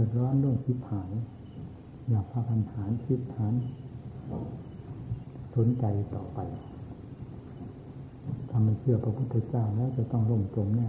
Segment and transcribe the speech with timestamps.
[0.00, 1.10] ดือดร้อนเรื่องคิดหาย
[2.08, 3.54] อยากพาพันหารคิดหาร
[5.56, 6.38] สนใจต่อไป
[8.50, 10.88] ทำไม่เชื่อพระพุทธเจ้าแล้วจะต้องล่มจมแน่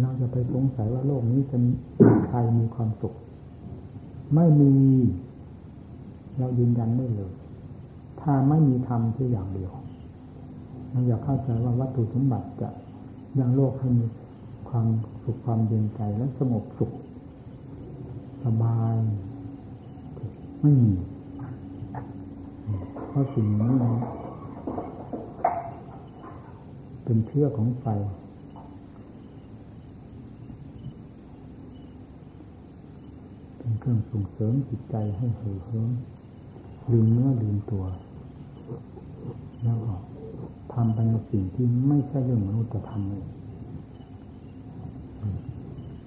[0.00, 1.58] เราจะไปสงสัยว่าโลกนี้จะ
[2.28, 3.14] ใครมีความสุข
[4.34, 4.72] ไม่มี
[6.38, 7.32] เรายืนยันได้เลย
[8.20, 9.72] ถ้าไม่มีธรรมที่อย่างเดียว
[10.90, 12.68] เราอยากเข้าใจว่าวัตถุสมบัติจะ
[13.38, 14.06] ยังโลกให้มี
[14.68, 14.86] ความ
[15.24, 16.92] สุขความเย็นใจและสงบสุข
[18.44, 18.96] สบาย
[20.60, 20.92] ไม่มี
[23.08, 23.72] เพราะสิ่งนี้
[27.04, 27.86] เป็นเชื้อของไฟ
[33.56, 35.90] เป็นเครื่องส่งเสริมจิตใจให้เหือเหิม
[36.90, 37.84] ลืมเนื้อลืมตัว
[39.64, 39.94] แล้วก็
[40.72, 43.24] ทำไปในสิ่งที่ไม่ใช่เรื่องมนุษย์จะทำเลย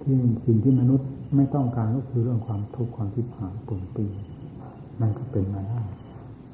[0.00, 0.14] ที่
[0.46, 4.06] สิ่งที่มนุษย์ ไม่ต้องการก็คือเรื่องความทุกข์ความทิพหายปุ่นปี
[5.00, 5.82] มันก็เป็นมาได้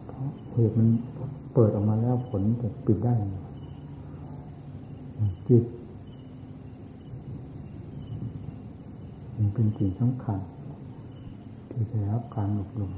[0.07, 0.89] เพราะเหตุมัน
[1.55, 3.15] เปิดออกมาแล้วผลจะปิดได้
[5.49, 5.65] จิต
[9.37, 10.39] มันเป็นสิ่งสำคัญ
[11.71, 12.93] ที่จะรับการอบรม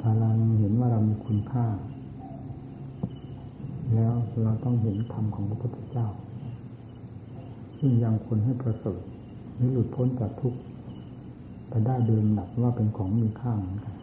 [0.00, 0.28] ถ้าเรา
[0.60, 1.66] เห็นว่าเรามีคุณค่า
[3.94, 6.06] แล้วเราต้องเห็นธรรมของพระพุทธเจ้า
[7.78, 9.02] ซึ่งยังคนให้ประเสริฐ
[9.54, 10.58] หรือหลุดพ้นจากทุกข์
[11.68, 13.94] แต่ได้เดินหลักว่าเป็นของมีค่าเหมือนกัน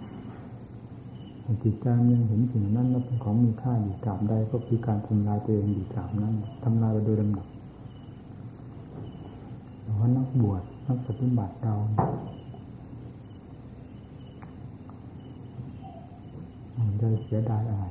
[1.63, 6.33] จิตใจยังเห็นสิ่งนั้นว่าเป็นของมีค่าอยู่ตาบใดก็คือการทำลายตัวเองอยู่ตาบนั้น
[6.63, 7.47] ทำลายไปโดยลำดับ
[9.95, 11.75] เพราะนักบวชนักปฏิบัติเรา
[16.99, 17.85] ได้เสียดายอะไร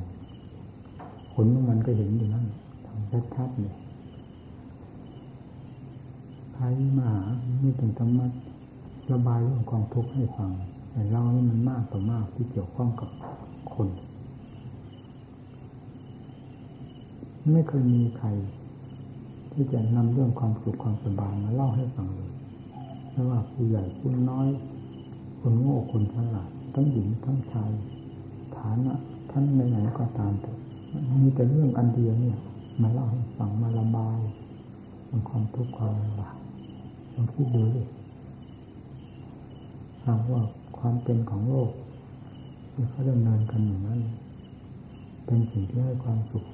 [1.34, 2.46] ผลของมันก็เห็นอยู่นั่น
[2.86, 3.77] ทำชัดๆเลย
[6.60, 7.22] ใครมาหา
[7.60, 8.26] ไม่ต้องธรรมะ
[9.12, 10.50] ระบายเรื่องความทุกข์ให้ฟัง
[10.90, 13.10] แต่เรานี่มันมากต่อมากที่เกี่ยวข้องกับ
[13.74, 13.88] คน
[17.52, 18.28] ไม่เคยมีใคร
[19.52, 22.32] ที่จะนำเรื่องความสุขความสบายมาเล่าให้ฟังเลย
[23.10, 24.48] ไม่ว่าผู้ใหญ่ผู้น้อย
[25.40, 27.70] คนโง่คนฉลาดทั้งหญิงทั้งชาย
[28.56, 28.94] ฐานะ
[29.30, 30.52] ท่านไหนๆก็ตามแต่
[31.22, 32.38] มีแต่เรื่องอันเดียวเนี่ย
[32.80, 34.18] มาเล่าให้ฟังมาระบาย
[35.10, 36.37] มันความทุกข์ความลำบาก
[37.20, 37.82] ลองคิดดูดิ
[40.06, 40.42] หากว่า
[40.78, 41.70] ความเป็นของโลก
[42.72, 44.00] ที่เขาดำเนินกันอย่างนั้น
[45.26, 46.44] เป็นสิ่งที่ให้ความสุข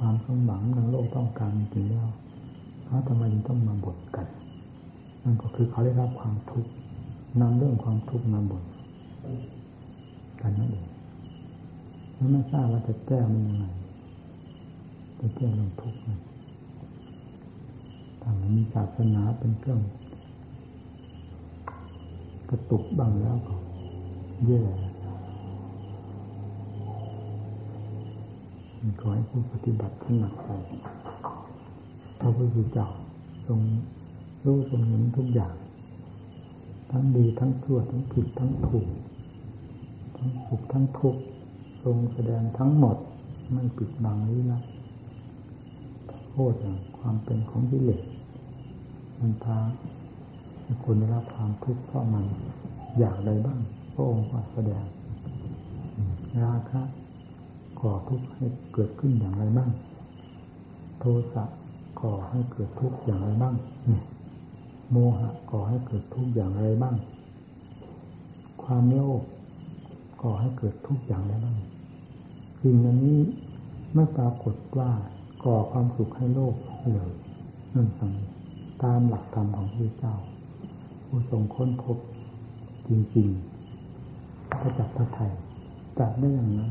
[0.00, 2.08] ความสมหวังทางโลกต้องการจริงแล้ว
[2.84, 4.26] เขาทำไมต้องมาบ่นกัน
[5.22, 6.70] นั่นก็คือเขาได้รับความทุกข์
[7.40, 8.64] นำเรื่องความทุกข์มาบ่น
[10.40, 10.88] กันนั่นเอง
[12.14, 13.66] แล้วไม่ทราบว่าจะแก้มันยังไง
[15.20, 16.27] จะแก้เรื่องทุกข์
[18.28, 19.80] มันทางมีศาสนาเป็นเครื่อง
[22.50, 23.56] กระตุกบ้างแล้วก็
[24.46, 24.62] แย่
[29.00, 30.48] ขอให้ผู้ปฏิบัติขึ้นหนักใจ
[32.20, 32.88] พระพุทธเจ้า
[33.46, 33.60] ทรง
[34.44, 35.54] รู้ทรงเห็นทุกอย่าง
[36.90, 38.88] ทั้งดีทั้งชั่วทั้งผิดทั้งถูก
[40.16, 41.20] ทั้งสุขทั้งทุกข์
[41.82, 42.96] ทรงแสดงทั้งหมด
[43.52, 44.62] ไม่ปิดบังลี้ลับ
[46.30, 48.02] โทษอย่างความเป็นของกิเลส
[49.20, 49.58] มันพา
[50.84, 52.24] คนได้รับความทุกข์เพราะมัน
[52.98, 53.60] อยากใดบ้าง
[53.94, 54.84] พระองค์ก็แสดง
[56.44, 56.82] ราคะ
[57.80, 59.70] ก่อทุกข์ให้เกิดขึ้นอย่างไรบ้าง
[60.98, 61.44] โทสะ
[62.00, 63.54] ก่อให้เกิดทุกข์อย่างไรบ้าง
[64.90, 66.96] โมหะก่อให้เกิดทุกข์อย่างไรบ้าง
[68.62, 69.22] ความโลภ
[70.22, 71.56] ก่อให้เกิดทุกข์อย่างไรบ้าง
[72.60, 73.18] สิ่งนี้
[73.94, 74.90] ไม่ปรากฏว่า
[75.44, 76.54] ก่อความสุขให้โลก
[76.92, 77.10] เลย
[77.74, 78.12] นั่นสัง
[78.82, 80.14] ตามหลักธรรมของพระเจ้า
[81.06, 81.98] ผู้ทรงค้นพบ
[82.88, 85.32] จริงๆพระจักรพระไทย
[85.98, 86.70] จัดได้อย่างนั้น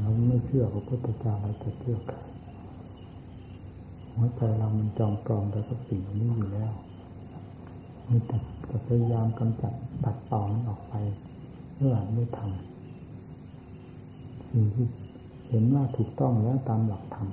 [0.00, 2.18] เราไม่เชื่อพระพุทธเจ้าเราจะเชื่อใคร
[4.14, 6.72] หัวใจเรามันจองปลอมไปกับสิ่งนี้อยู่แล้ว
[8.08, 8.38] มีแต่
[8.70, 9.72] จะพยายามกำจัด
[10.04, 10.94] ตัดต่อนออกไป
[11.76, 14.86] เมื่อไม่ทำสิ่งที่
[15.48, 17.28] เห็นว่าถูกต้องแล้วตามหลักธรรม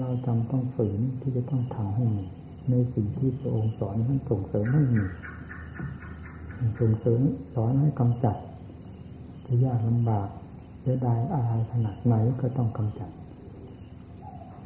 [0.00, 2.24] เราจำต้องฝืนที่จะต้องทำให้มี
[2.70, 5.04] ในสิ่งที่พระองค์สอนให้ส่งเสริมให้มี
[6.80, 7.20] ส่งเสริม
[7.54, 8.36] สอนให้กำจัด
[9.46, 10.28] จะยากลำบาก
[10.80, 13.10] เสียดายอะไรขนาดไหนก็ต้องกำจัด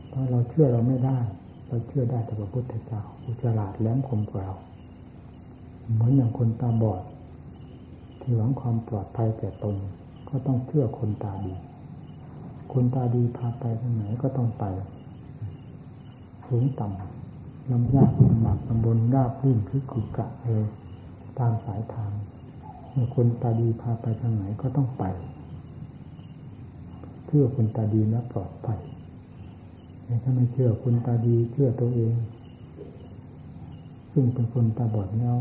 [0.08, 1.18] เพราะเราเชื่อเราไม่ได้
[1.66, 4.56] เราเชื่อได้แต่พระพุทธเจ้าอุจลาดแหลมคมกว่าเรา
[5.92, 7.02] เหมือนอย่างคนตาบอด
[8.20, 9.76] ที่หวังความปลอดภัยแก่ตน
[10.28, 11.54] ก็ต้องเชื่อคนตาดี
[12.72, 14.64] คนตาดีพาไปทางไหนก็ต้องไป
[16.46, 20.64] สูงต่ำลำยากลำบากลำบนราบรื่นคือขุกะเลย
[21.38, 22.12] ตามสายทาง
[22.90, 25.05] เมื่อคนตาดีพาไปทางไหนก็ต้องไป
[27.26, 28.81] เชื่อคนตาดีแล้วปลอดภัย
[30.23, 32.14] ถ้าไม่เชื่อคนตาดีเชื่อตัวเอง
[34.12, 35.37] ซึ่งเป็นคนตาบอดแล้ว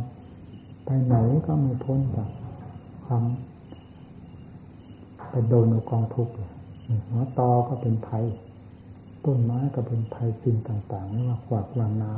[0.86, 1.16] ไปไหน
[1.46, 2.30] ก็ไม่พ้นจาก
[3.06, 3.24] ความ
[5.30, 6.34] ไปโดนกองทุกข์
[7.08, 8.26] หัวตอก็เป็นภัย
[9.26, 12.14] ต้นไม้ก็เป็นภัยสิ่งต่างๆไม่ว่าขวากวางน้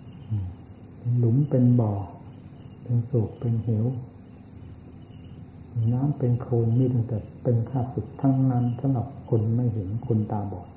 [0.00, 1.92] ำหลุมเป็นบ่อ
[2.82, 3.86] เป็นโศกเป็นเหว
[5.92, 10.68] น้ำเป็นโคลนมีตั้งแต่เป็นข้าศึกทั้งนั้นสำหรับคนไม่เห็นคนตาบอด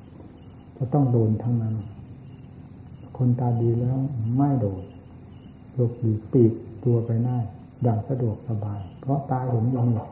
[0.77, 1.75] จะต้องโดนทั้งนั้น
[3.17, 3.97] คนตาดีแล้ว
[4.37, 4.83] ไม่โดน
[5.75, 6.51] หลบหลีกปีก
[6.83, 7.37] ตัวไปได้
[7.81, 10.03] อย่างสะดวกสบาย เพราะตาเห็นอย่างนี้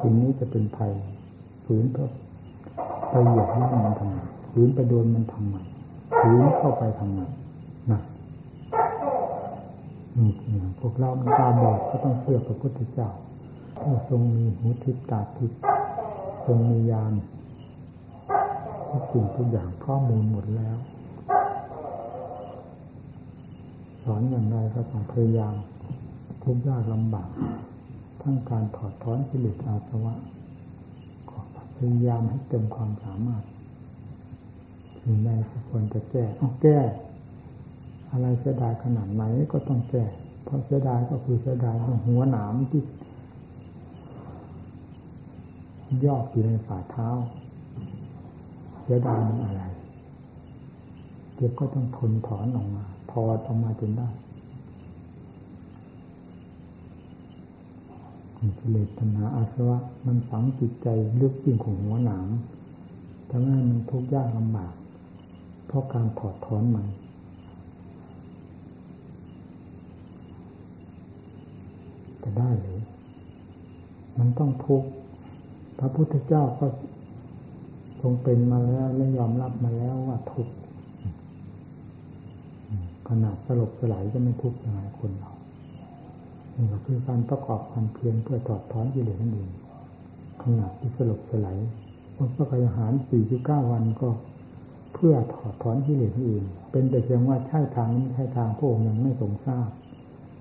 [0.00, 0.92] สิ่งนี้จะเป็นภัย
[1.72, 2.04] ฝืนก็
[3.10, 4.16] ไปเหยียบย่ำมันทำไม
[4.50, 5.56] ฝืนไปโดนมันทำไม
[6.18, 7.20] ฝืนเข้าไปทำไม
[7.90, 8.00] นะ
[10.18, 10.30] นี่
[10.80, 13.08] พวกเราตาบอดก็ต้องเชื่อพระพุทธเจ้า
[13.80, 15.52] ผู้ทรงมีหูทิพตาทิพ
[16.44, 17.12] ทรงมียาน
[18.88, 20.76] ทุกสิ่งทุกอย่างข้อมูลหมดแล้ว
[24.04, 25.54] สอนอย่างไรก็ต้องพยายาม
[26.42, 27.28] ทุกยากลำบาก
[28.22, 30.14] ทั้งการถอดถอนกิเลสอาสวะ
[31.82, 33.44] พยายามให้เต็มความสามารถ
[35.02, 35.30] ถึงใด
[35.68, 36.78] ควรจะแก้ต้องแก้
[38.10, 39.22] อะไรเสียดายขนาดไหน
[39.52, 40.04] ก็ต้องแก้
[40.44, 42.82] เพราะเสียดายก็คือเสียดายหัวหนามที่
[46.06, 47.08] ยอดอยู่ในฝ่าเท้า
[48.82, 49.62] เสียดายมันอะไร
[51.34, 54.08] เดี๋ยวก็ต้องทนถอนออกมาถอดออกมาจนได้
[58.58, 60.88] กิเลสตัณหาอาสวะ มันฝังจิตใจ
[61.20, 62.28] ลึกยิ่งของหัวหนาม
[63.30, 64.74] ทำให้มันทุกข์ยากลำบาก
[65.66, 66.86] เพราะการถอดถอนมัน
[72.22, 72.80] จะได้หรือ
[74.18, 74.88] มันต้องทุกข์
[75.78, 76.66] พระพุทธเจ้าก็
[78.00, 80.54] ทรงเป็นมาแล้วและยอมรับมาแล้วว่าทุกข์
[83.08, 85.32] ขนาดสลบสลายก็ไม่ทุกข์ยังไงคนเรา
[86.60, 89.50] นี่ก็คือการประกอบความเพียรเพื่อถอดถอนกิเลสนั่นเอง
[90.42, 91.58] ขนาดที่สลบสลาย
[92.16, 94.08] คนพระกายหารสี่สิบเก้าวันก็
[94.94, 99.70] เพื่อถอดถอนกิเลสนั่นเอง เป็นแต่เพียงว่าใช่ทางนี้ใช่ทางพระองค์ยังไม่ทรงทราบ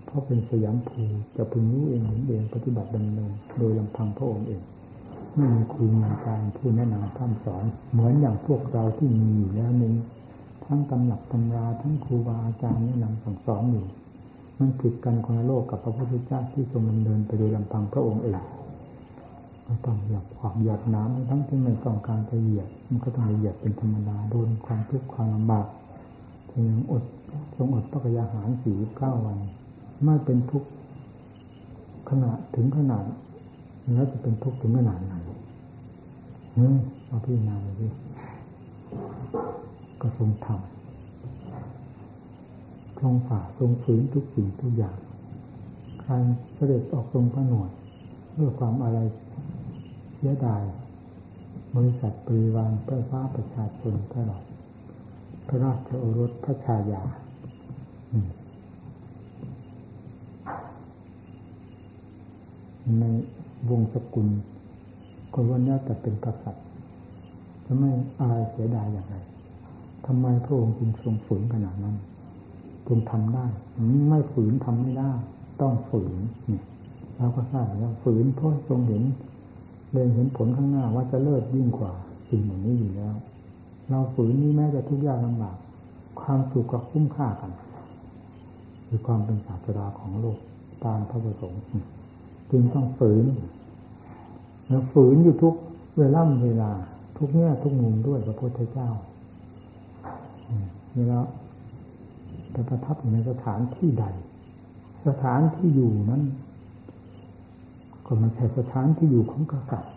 [0.06, 1.04] เพราะเป็นสยามภู
[1.36, 4.62] จะพึงรู้เองเห็นเองปฏิบัติดำเนินโดยลำพังพระองค์เอง
[5.36, 9.96] ไม่มีครูมีอาจารย์ผู้แนะนำท่านสอน เหมือนอย่างพวกเราที่มีอยู่แล้วนี้
[10.66, 13.86] ทั้งตำหนักตำราทั้งครูบาอาจารย์แนะนำสั่งสอนอยู่
[14.60, 18.40] มันผิดกันคนละโลกกับพระพุทธเจ้าที่ทรงดำเนินไปโดยลำพังพระองค์เอง
[19.66, 25.66] ก็ต้องหยับความหยัดน้ำทั้งที่ไม่ต้องการจะเหยียดมันก็ต้องเหยียดเป็นธรรมดาโดนความทุกข์ความลำบาก
[26.48, 27.04] เพียงอด
[27.56, 29.38] ทรงอดพระกยาหารสี่เก้าวัน
[30.06, 30.70] ไม่เป็นทุกข์
[32.10, 33.04] ขนาดถึงขนาด
[33.94, 35.14] แล้วจะเป็นทุกข์ถึงขนาดไหน
[36.54, 36.76] เฮ้ย
[37.10, 37.92] มาพี่นาเลยพี่
[40.02, 40.79] ก็ทรงทำ
[43.02, 44.98] ทรงฝ่าทรงฝืนทุกสิ่งทุกอย่าง
[46.02, 46.14] ใคร
[46.56, 47.72] เสด็จออกทรงพระหนวด
[48.34, 49.00] เพื่อความอะไร
[50.16, 50.62] เสียดาย
[51.76, 54.44] บริษัทปริวารเพื่อฟ้าประชาชนตลอด
[55.48, 57.04] พระราชโอรสพระชายา
[63.00, 63.06] ใน
[63.70, 64.28] วงสกุล
[65.34, 66.66] คนวันนี้แต่เป็นกษัตริย์
[67.66, 69.16] จะไม่อะไรเสียดายอย่างไร
[70.06, 71.96] ทำไมพระองค์จึงทรงฝืนขนาดนั้น
[72.88, 73.46] จึงทำได้
[74.10, 75.12] ไม่ฝืนทำไม่ได้
[75.62, 76.14] ต้องฝืน
[76.48, 76.64] เนี่ย
[77.18, 79.04] เราก็ทราบแล้วฝืนเพราะทรงเห็น
[79.92, 81.92] เล็งเห็นผลข้างหน้าว่าจะเลิศยิ่งกว่า
[82.30, 83.16] สิ่งเหล่านี้อยู่แล้ว
[83.90, 85.58] เราฝืนนี้แม้จะทุกข์ยากลำบาก
[86.22, 87.52] ความสุขก็คุ้มค่ากัน
[88.88, 90.40] คือความเป็นศาสดาของโลก
[90.86, 91.62] ตามพระประสงค์
[92.52, 93.26] จึงต้องฝืน
[94.68, 95.56] แล้วฝืนอยู่ทุก
[96.00, 96.72] เวลาเวลา
[97.18, 98.90] ทุกแง่ทุกมุมด้วยพระพุทธเจ้า
[100.96, 101.18] เวลา
[102.52, 104.06] ไปประทับอยู่ในสถานที่ใด
[105.08, 106.24] สถานที่อยู่นั้น
[108.06, 109.94] ก็ไม่ใช่สถานที่อยู่ของกษัตริย์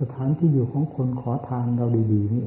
[0.00, 2.44] สถานที่อยู่ของคนขอทานเราดีๆนี่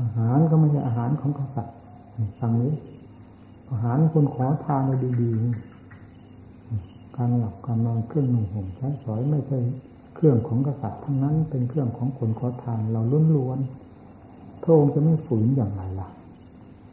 [0.00, 1.76] อาหารก็ไม่ใช่อาหารของกษัตริย์
[2.38, 2.74] ฟังนี้
[3.70, 9.58] อาหารคนขอทานเราดีๆการหลับการนอนเครื่องนุ่งห่มใช้สอยไม่ใช่
[10.14, 13.58] เครื่องของกษัตริย์ทั้งนั้นเป็นเครื่องของคนขอทานเราล้วนล้วน
[14.62, 16.08] พระองค์จะไม่ฝืนอย่างไรล่ะ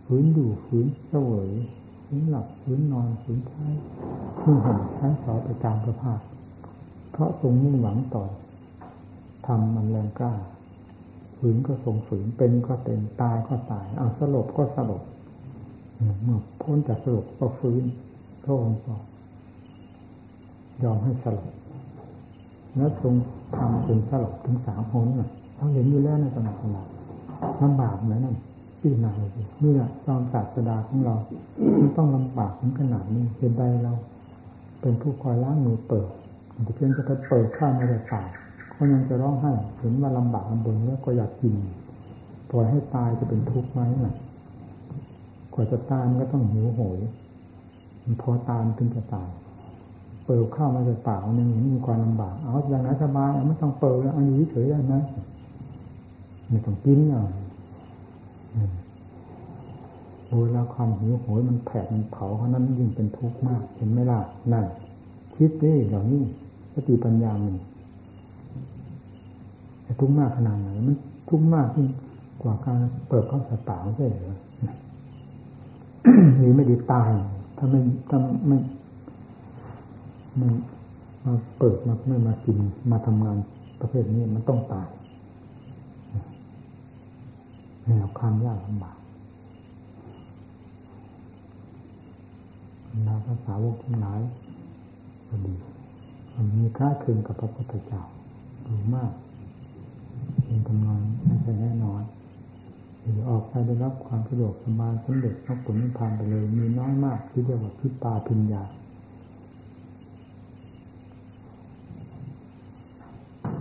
[0.06, 1.52] ฝืนอยู่ฝืนเสวย
[2.06, 3.68] ฝืนหลับฝืนนอนฝืนใช้
[4.38, 6.20] เครื่องห่มใช้สอยไปตามประภาพ
[7.12, 8.24] เพราะทรงมุ่งหวังต่อ
[9.48, 10.34] ทำมันแรงกล้า
[11.38, 15.04] ฝืนก็ทรงฝืนเป็นก็เป็นตายก็ตายเอาสลบก็สลบ
[16.24, 17.84] เมื่อพ้นจากสลบก็ฟื้น
[18.44, 18.96] พระองค์ก็
[20.84, 21.50] ยอมให้สลบ
[22.76, 23.14] แล้วทรง
[23.58, 25.08] ทำเป็นสลบถึงสามหน
[25.56, 26.84] เราเห็นอยู่แล้วในตำนานของเรา
[27.62, 28.36] ลำบากไหมนั่น
[29.06, 29.20] นาย
[29.64, 31.16] นี่แหละตอนศาสดาของเรา
[31.98, 33.94] ต้องลำบากถึงขนาดนี้เป็นใดเรา
[34.82, 36.10] เป็นผู้คอยล้างมือเปิด
[36.76, 38.30] เพียงจะไปเปิดข้าวไม่ได้ปาก
[38.76, 41.56] ก็ยังจะร้องไห้เห็นว่าลำบากลำบนแล้วก็อยากกิน
[42.52, 44.16] ปล่อยให้ตายจะเป็นทุกข์ไหมน่ะ
[45.54, 47.00] กว่าจะตายมันก็ต้องหิวโหย
[48.04, 49.30] มันพอตายถึงจะตาย
[50.26, 54.96] เปิดข้าวมาจะเปากมันยังมีความลำบาก เอาอย่างนั้นสบายไม่ต้องเปิดแล้วเอาอยู่เฉยได้ไหม
[56.50, 57.22] ไม่ต้องกินอะ
[60.28, 64.20] โดยแล้วความหิวโหยมันแผดมันเผาเพราะนั้นยิ่งเป็นทุกข์มาก เห็นไหมล่ะ
[64.54, 64.66] นั่น
[65.36, 66.24] คิดนี่เหล่านี้
[66.74, 67.56] สติปัญญามัน
[70.00, 70.96] ทุกข์มากขนาดไหนมัน
[71.30, 71.86] ทุกข์มากที่
[72.42, 72.78] กว่าการ
[73.10, 74.32] เปิดข้าวสตาใช่ไหม
[76.42, 77.10] นี่ไม่ดีตาย
[77.58, 77.80] ถ้าไม่
[78.10, 78.58] ถ้าไม่
[80.38, 80.48] ไม่
[81.26, 82.58] มาเปิดมาไม่มากิน
[82.92, 83.38] มาทำงาน
[83.80, 84.88] ประเภทนี้มันต้องตาย
[87.92, 88.98] นี่ความยากลำบาก
[93.06, 94.22] เราภาษาวกทั้งหลาย
[95.28, 95.54] ก็ดี
[96.34, 98.02] มันมีค่าคืนกับพระพุทธเจ้า
[98.66, 99.12] ดูมาก
[100.46, 102.02] เป็นกำลังไม่ใช่แน่นอน
[103.00, 108.64] หรือออกไปได้รับความสะดวกสบายสำเร็จพระผลนิพพานไปเลย มีน้อยมากที่เรียกว่าพิปาพิญญา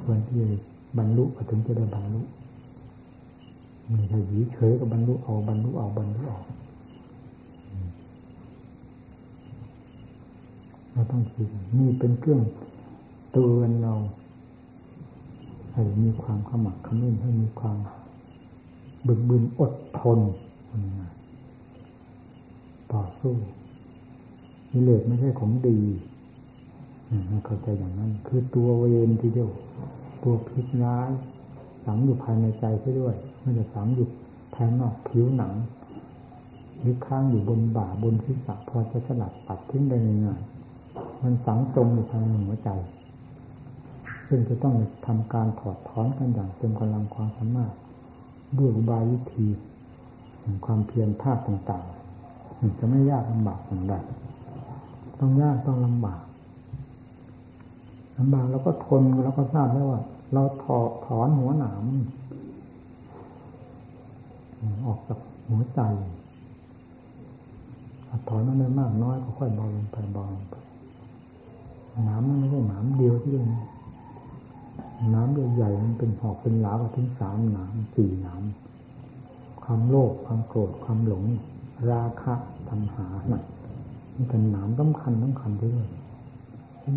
[0.05, 0.43] ควรที่
[0.99, 2.21] บรรลุถึงจะได้บรรลุ
[3.93, 6.41] มีถ้าหยีเฉยก็บรรลุเอาบรรลุเอาบรรลุเอา
[10.93, 12.41] เราต้องคิดนี่เป็นเครื่อง
[13.33, 13.95] เตือนเรา
[15.73, 17.79] ให้มีความขมักขม้นให้มีความ
[19.07, 20.19] บึกบึนอดทน
[22.93, 23.35] ต่อสู้
[24.73, 25.79] นิเลศไม่ใช่ของดี
[27.45, 29.51] เข้าใจอย่างนั้น คือตัวเวรทีเดียว
[30.23, 31.11] ตัวพิษร้าย
[31.91, 34.09] สังอยู่ภายในใจใช่ด้วยม่ได้สังอยู่
[34.55, 35.53] ภายนอกผิวหนัง
[36.81, 40.41] หรือค้างอยู่บนบ่าบนศีรษะพอจะสลัดปัดทิ้งได้ง่าย
[41.23, 42.71] มันสังตรงอยู่ภายในหัวใจ
[44.29, 44.75] ซึ่งจะต้อง
[45.07, 47.73] ทำการถอดถอนกันอย่างเต็มกำลังความสามารถ
[48.59, 49.47] ด้วยอุบายวิธี
[50.65, 53.95] ความเพียรภาคต่างๆจะไม่ยากลำบากอย่างใด
[55.21, 56.23] ต้องยากต้องลำบาก
[58.19, 60.01] ลำบากแล้วก็ทนแล้วก็ทราบแล้วว่า
[60.33, 61.85] เราถอถอนหัวหนาม
[64.87, 65.19] ออกจาก
[65.49, 65.81] หัวใจ
[68.29, 70.55] ถอนมันได้มากน้อยก็ค่อยเบาลงไปเบาลงไป
[72.05, 73.51] หน้ำมันไม่ใช่หน้ำเดียวที่เลยว
[75.15, 81.25] น้ำใหญ่ๆมันเป็นหอกเป็นหลาวถึงสามหน้ำสี่หน้ำความโลภความโกรธความหลง
[81.91, 82.35] ราคะ
[82.69, 83.43] ตัณหาหนัก
[84.15, 85.87] มันเป็นหน้ำสำคัญสำคัญด้วย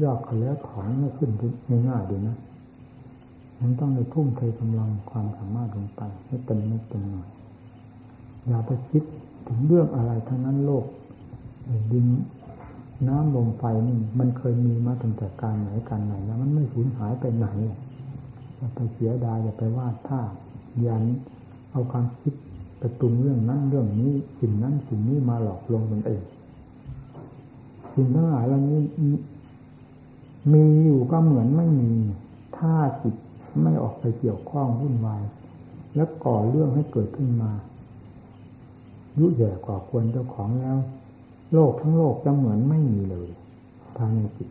[0.04, 1.30] ยอดเขาแล้วถอนไม่ขึ้น
[1.88, 2.38] ง่ายๆดีนะ
[3.60, 7.30] มันต้องในทุ่มเทกำลังความสามารถลงไปให้เต็มไม่เต็มหน่อย
[8.48, 9.04] อย่าไปคิด
[9.48, 10.86] ถึงเรื่องอะไรทั้งนั้นโลก
[11.92, 12.08] ดิน
[13.08, 17.48] น้ำลมไฟนี่มันเคยมีมาตั้งแต่การไหนการไหนแล้วมันไม่สูญหายไปไหน
[18.58, 20.32] อย่าไปเสียดายอย่าไปวาดภาพ
[20.86, 21.04] ยัน
[21.72, 22.34] เอาความคิด
[22.80, 26.22] ไปตุงเรื่องนั้นเรื่องนี้สิ่งนั้นสิ่งนี้มาหลอกลวงตนเอง
[27.94, 28.82] สิ่งทั้งหลายเหล่านี้
[30.54, 31.92] มีอยู่ก็เหมือนไม่มี
[32.58, 33.16] ถ้าจิต
[33.62, 35.24] ไม่ออกไปเกี่ยวข้องวุ่นวาย
[35.96, 37.52] แล้วก่อเรื่องให้เกิดขึ้นมา
[39.20, 40.78] ยุ่ยแย่กว่าควรเจ้าของแล้ว
[41.54, 43.30] โลกทั้งโลกจะเหมือนไม่มีเลย
[43.98, 44.50] ภายในจิต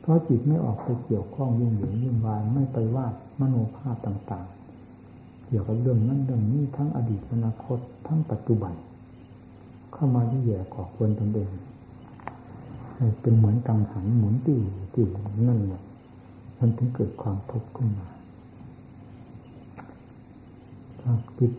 [0.00, 8.72] เพราะจิตไม่ออกไปเกี่ยวข้องยุ่งเหยิงยุ่งวายไม่ไปวาดมโนภาพต่างๆ เกี่ยวกับเรื่องนั้นเรื่องนี้ทั้งอดีตอนาคตทั้งปัจจุบัน
[9.92, 11.50] เข้ามาที่แย่ก่อควรตนเอง
[13.20, 14.60] เป็นเหมือนกังหันหมุนติ้ว
[14.94, 15.08] ติ้ว
[15.48, 15.82] นั่นแหละ
[16.60, 18.08] มันถึงเกิดความทุกข์ขึ้นมา
[21.00, 21.52] ถ้าจิต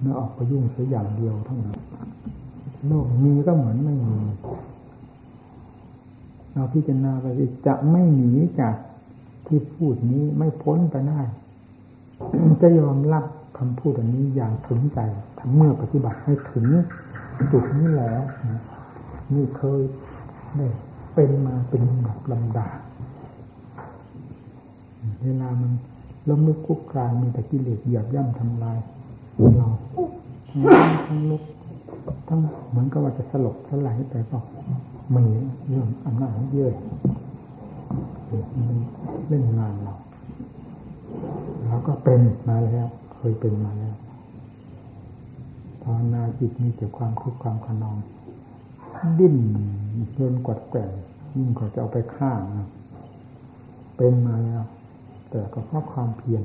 [0.00, 1.78] ไม่ออกไปยุ่งสักอย่างเดียวเท่านั้น
[2.86, 4.18] โลกมีก็เหมือนไม่มี
[6.52, 7.26] เราพิจารณาไป
[7.66, 8.76] จะไม่หนีจาก
[9.46, 11.20] ที่พูดนี้ไม่พ้นไปได้
[12.62, 13.24] จะยอมรับ
[13.58, 14.98] คำพูดอันนี้อย่างถึงใจ
[15.56, 16.66] เมื่อปฏิบัติให้ถึง
[17.52, 18.22] จุดนี้แล้ว
[19.34, 19.80] นี่เคย
[20.56, 20.66] ได้
[21.14, 22.68] เป็นมาเป็นลำดับลำดา
[25.24, 25.72] เวลามัน
[26.28, 28.78] ล้มลุกคุกคลานมีแต่กิเลสหยาบย่ำทำลาย
[29.56, 29.68] เรา
[31.06, 31.42] ทั้งลุก
[32.28, 32.38] ทั้ง
[32.70, 34.38] เหมือนกับว่าจะสลบสลายไปก็
[35.14, 35.24] มี
[35.68, 36.72] เรื่องอำนาจเยอะ
[38.66, 38.78] มัน
[39.28, 39.94] เล่นงานเรา
[41.64, 43.94] เราก็เป็นมาแล้ว เคยเป็นมาแล้ว
[45.82, 47.96] ภาวนาจิตมีแต่ความคุกความขนอง
[49.18, 49.36] ดิ้น
[50.14, 50.92] เดินกดแกง
[51.36, 52.32] ยิ่งกว่าจะเอาไปฆ่า
[53.96, 54.62] เป็นมาแล้ว
[55.36, 56.42] แต่ก็เพราะความเพียร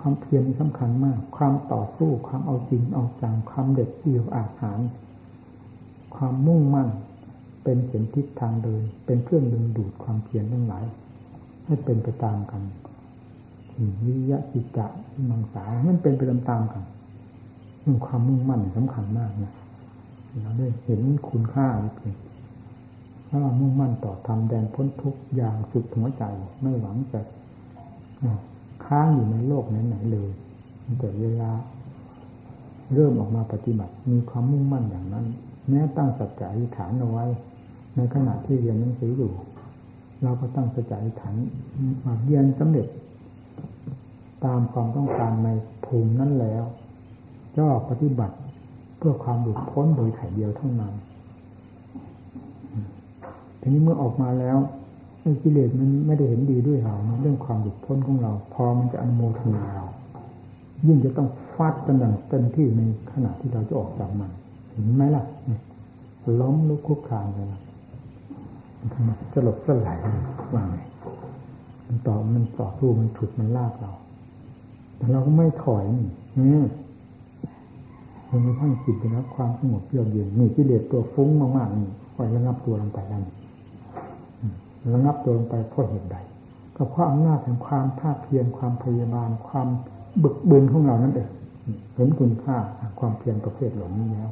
[0.00, 4.78] ความเพียรสำคัญมาก ความต่อสู้ความเอาจริงเอาจังความเด็ดเดี่ยวอาหาร
[6.16, 6.88] ความมุ่งมั่น
[7.64, 10.84] เป็นเส้นทิศทางเดิน เป็นเครื่องดึงดูดความเพียรทั้งหลาย
[11.64, 12.62] ให้เป็นไปตามกัน
[14.04, 14.86] วิยะจิตจะ
[15.30, 16.82] มังสามันเป็นไปตามตามกัน
[17.80, 19.52] เรื่งความมุ่งมั่นสำคัญมากนะ
[20.42, 22.14] เราได้เห็นคุณค่าจริง
[23.28, 26.24] ถ้าเรามุ่งมั่นต่อทำแดนพ้นทุกอย่างสุดหัวใจ
[26.62, 27.20] ไม่หวังจะ
[28.84, 30.30] ค้างอยู่ในโลกไหนๆเลย
[30.98, 31.50] แต่เวลา
[32.94, 35.26] เริ่มออกมาปฏิบัติ มีความมุ่งมั่นอย่างนั้น
[35.68, 37.24] แม้ตั้งสัจจะอธิษฐานเอาไว้
[37.96, 39.32] ในขณะที่เรียนหนังสืออยู่
[40.22, 41.34] เราก็ตั้งสัจจะอธิษฐาน
[42.04, 42.86] มาเรียนสำเร็จ
[44.44, 45.48] ตามความต้องการใน
[45.84, 46.64] ภูมินั้นแล้ว
[47.54, 48.36] จะออกปฏิบัติ
[48.98, 50.94] เพื่อความหลุดพ้นโดยถ่ายเดียวเท่านั้น
[53.60, 54.58] ทีนี้เมื่อออกมาแล้ว
[55.42, 59.86] กิเลสมันไม่ได้เห็นดีด้วยเราเรื่องความหลุดพ้นของเรา พอมันจะอนุโมทนาเรา
[60.86, 62.82] ยิ่งจะต้องฟาดกันดังเต็มที่ใน
[63.12, 64.30] ขณะที่เราจะออกจากมัน
[64.70, 65.24] เห็นไหมล่ะ
[66.40, 67.60] ล้มลุกคุกคานเลยนะ
[69.32, 69.98] สลบสลาย
[70.54, 70.76] ว่าไง
[71.86, 73.92] มันต่อมันต่อสู้มันฉุดมันลากเรา
[74.96, 76.62] แต่เราก็ไม่ถอยนี่
[78.28, 83.24] จนกระทั่งจิตได้รับความสงบเยือกเย็นนี่กิเลสตัวฟุ้งมากๆนี่คอยระงับตัวลงไปนั่น
[84.94, 86.16] ระงับตัวลงไปเพราะเหตุใด
[86.76, 89.68] ก็เพราะอำนาจแห่งความภาคเพียรความพยาบาลความ
[90.22, 91.28] บึกบืนของเรานั่นเอง
[91.94, 92.56] เห็นคุณค่า
[93.00, 94.30] ความเพียรประเภทหลงนี้แล้ว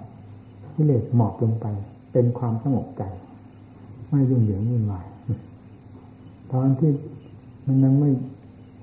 [0.75, 1.67] กิเลสหมอบลงไป
[2.13, 3.03] เป็นความสงบใจ
[4.11, 5.07] ไม่ยุ่งเหยิงวุ่นวาย
[6.53, 6.91] ตอนที่
[7.67, 8.11] มันยังไม่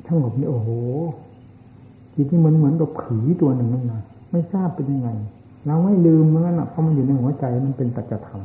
[0.08, 0.70] สงบนี่โอ้โห
[2.14, 5.10] จิตที่เหมันเหมือนกับผีตัวหนึ่งนั่นนะไม่ทราบเป็นยังไง
[5.66, 8.42] เราไม่ลืมเมื่อนั้นเพราะมันอยู่ในหัวใจมันเป็นปัจจธรรม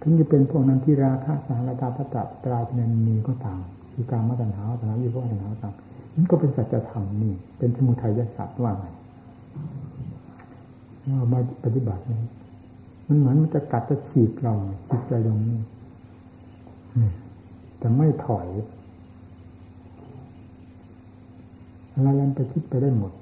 [0.00, 3.60] ถึงจะเป็นพวกนั้นที่ราคะสารตาพัตตตราพินันมีก็ตาม
[3.92, 5.74] คือการมาตัญหาตัญหาอยู่พวกตัญหาตาม
[6.14, 8.86] มันก็เป็นสัจธรรมนี่ เป็นสมุทัยยศัตว์ว่าไง
[11.02, 12.20] เรามาปฏิบัตินี้
[13.06, 14.54] มันเหมือนมันจะกัดจะฉีกเรา
[14.90, 15.58] จิตใจตรงนี้
[17.78, 18.46] แต่ไม่ถอย
[21.94, 23.12] อะไรนั้นไปคิดไปได้หมด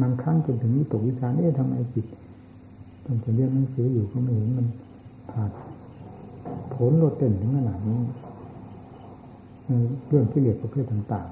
[0.00, 2.06] บางครั้งจนถึงวิตกวิจารณ์เอ๊ะทำไมจิต
[3.04, 4.66] ต้อนจะเรียนหนังสืออยู่ก็ไม่เห็นมัน
[5.32, 5.50] ผ่าน
[6.74, 8.00] ผลโลดเต้นถึงขนาดนี้
[10.08, 11.28] เรื่องที่เหลือประเภทต่าง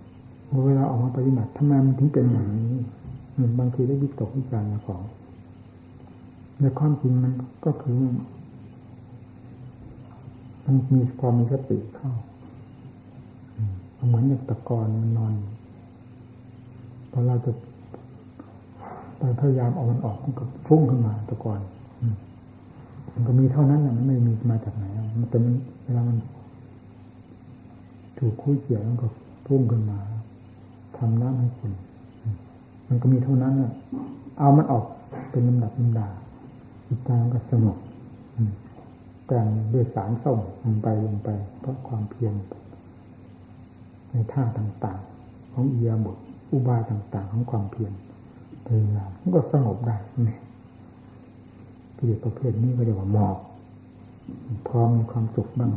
[0.00, 2.72] ๆเวลาออกมาปฏิบัติทำไมมันถึงเป็นอย่างนี้
[3.58, 5.02] บางทีได้วิตกวิจารณ์ของ
[6.60, 7.32] ในความจริงมัน
[7.64, 7.94] ก็คือ
[10.64, 12.12] มันมีความมีสติเข้า
[14.08, 15.32] เหมือนอย่างตะกอนมันนอน
[17.12, 17.50] พอเราจะ
[19.40, 21.60] พยายามเอามันออกมันก็ฟุ้งขึ้นมาตะกอน
[23.14, 24.84] มันก็มีเท่านั้นแหละมันไม่มีมาจากไหน
[25.20, 25.42] มันเป็น
[25.84, 26.16] เวลามัน
[28.18, 29.06] ถูกคุยเกี่ยวมันก็
[29.46, 29.98] พุ่งขึ้นมา
[30.96, 31.72] ทำน้ำให้คุณ
[32.88, 33.72] มันก็มีเท่านั้นแหละ
[34.38, 34.84] เอามันออก
[35.30, 36.08] เป็นลำดับลำดา
[36.86, 37.78] จิตใจมันก็สงบ
[39.26, 41.28] แต่งด้วยสารส้มลงไปลงไป
[41.60, 42.34] เพราะความเพียร
[44.10, 46.16] ในท่าต่างๆ ของเอียบท
[46.50, 47.92] อุบายต่าง ๆ ของความเพียร
[48.66, 50.38] พยายามมันก็สงบได้เนี่ย
[52.04, 53.38] กิเลสประเภทนี้ก็เรียกว่าหมอก
[54.68, 55.70] พร้อมมีความสุขบ้าง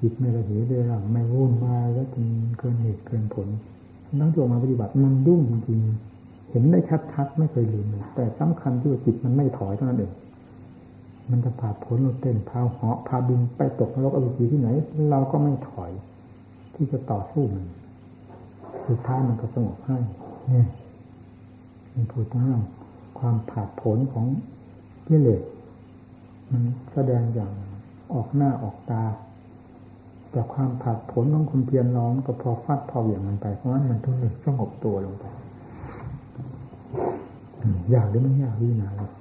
[0.00, 2.26] จิตไม่ระเหยเรื่องไม่วุ่นวายแล้วจน
[2.58, 3.48] เกินเหตุเกินผล
[4.18, 6.78] นั่งตัวมาปฏิบัติมันยุ่งจริงๆเห็นได้
[7.12, 10.12] ชัดๆไม่เคยลืมเลยแต่สำคัญที่ว่าจิตมันไม่ถอยเท่านั้นเอง
[11.30, 14.68] มันจะผ่าผลเราเต้นพาเหาะพาบินไปตกนรกอวิชีที่ไหน
[15.10, 15.90] เราก็ไม่ถอย
[16.74, 17.66] ที่จะต่อสู้มัน
[18.86, 19.98] สุดท้ายมันก็สงบให้
[20.48, 20.66] เนี่ย
[21.94, 22.62] มันพูดถึงเรื่อง
[23.18, 24.26] ความผาดผลของ
[25.10, 25.42] กิเลส
[26.50, 27.52] มันแสดงอย่าง
[28.14, 29.02] ออกหน้าออกตา
[30.30, 35.24] แต่ความผาดผลของคุณเพียรร้องก็พอฟาดพออย่างมันไป เพราะฉะนั้นมันทุนสงบตัวลงไป
[37.90, 39.12] อยากหรือไม่ยากวินาเลย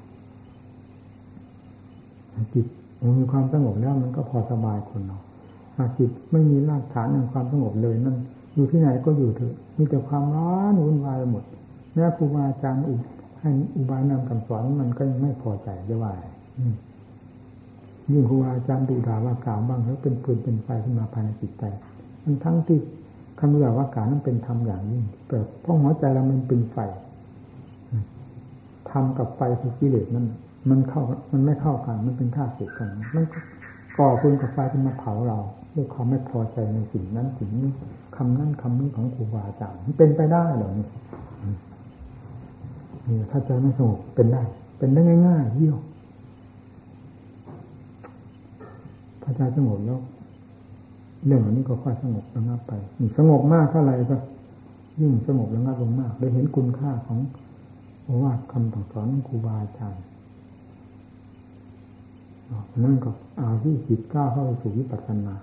[2.53, 2.65] จิต
[3.01, 5.19] มันมีความสงบแล้วมันก็พอสบายคนเรา
[5.77, 8.17] หากจิตไม่มีรากฐานในความสงบเลยนั่น
[8.55, 11.43] อยู่ที่ไหนก็อยู่เถอะมีแต่ความร้อนวุ่นวายหมด
[11.93, 12.95] แม้ครูบาอาจารย์อุ
[13.39, 16.13] ให้อุบายนำคำสอนมันก็ยังไม่พอใจจะว่า
[18.11, 21.63] ยิ่งครูบาอาจารย์ดูด่าว่ากล่าวบ้างแล้วเป็นปืนเป็นไฟขึ้นมาภายในจิตใจ
[22.23, 22.79] มันทั้งที่
[23.39, 26.77] คำด่าว่ากล่าวนั้นเป็นธรรมอย่างยิ่งแต่เพราะหัวใจเรามันเป็นไฟ
[28.89, 30.25] ทำกับไฟคือกิเลสมัน
[30.69, 33.25] มันเข้า มันไม่เข้ากัน มันเป็นท่าเสียกันมัน
[33.97, 35.39] ก่อฟืนกับไฟที่มาเผาเรา
[35.75, 37.69] ด้วยความไม่พอใจในสิ่งนั้นสิ่งนี้
[38.15, 40.87] คำนั้นคำนี้ของครูบาอาจารย์มันเป็นไปได้เหรอนี่
[43.31, 44.43] ถ้าใจไม่สงบเป็นได้
[44.77, 45.77] เป็นได้ง่าย ๆเยี่ยว
[49.21, 49.99] พอใจสงบแล้ว
[51.25, 52.73] เรื่องเหล่านี้ก็ค่อยสงบระงับไป
[53.17, 54.17] สงบมากเท่าไหร่ก็
[54.99, 57.19] ยิ่งสงบระงับลงมากได้เห็นคุณค่าของ
[58.23, 60.03] ว่าคำสอนของครูบาอาจารย์
[62.83, 63.09] นั่นก็
[63.39, 65.35] อาวิจิตก้าวเข้าสู่วิปัสสนา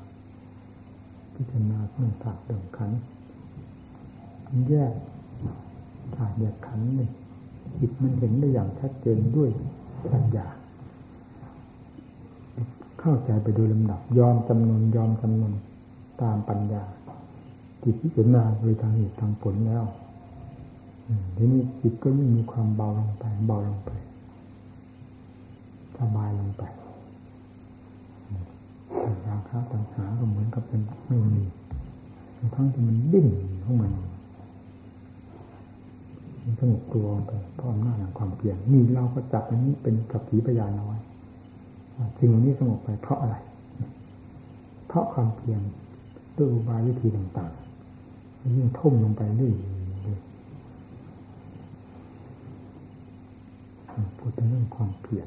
[1.35, 2.91] พิจารณาเรื่อถาดเรื่องขัน
[4.69, 4.93] แยก
[6.15, 7.11] ถาดแยกขันหนี่ง
[7.81, 9.51] จิตมันเห็นได้อย่างชัดเจนด้วย
[10.13, 10.47] ปัญญา
[13.01, 15.53] เข้าใจไปโดยลำดับ ยอมจำนวนยอมจำนวน
[16.23, 16.83] ตามปัญญา
[17.83, 19.85] จิตพิจารณาโดยทางเหตุทางผลแล้ว
[21.37, 23.91] ทีนี้จิตก็ยิ่งมีความเบาลงไป เบาลงไป
[25.99, 26.63] สบายลงไป
[29.27, 31.45] ราคาตัณหาก็เหมือนกับเป็นไม่มี
[32.55, 33.29] ทั้งที่มันดิ้น
[33.65, 33.93] ของมัน
[36.61, 40.99] สงบตัวไปเพราะอำนาจแห่งความเปลี่ยนนี่เราก็จับอันนี้เป็นกับผีพยานน้อย
[42.19, 43.37] สิ่งเหล่านี้สงบไปเพราะอะไร
[44.87, 45.61] เพราะความเพียร
[46.37, 49.67] ด้วยอุบายวิธีต่างๆยิ่งทุ่มลงไปเรื่อยๆ
[54.19, 55.23] พูดถึงเรื่องความเพีย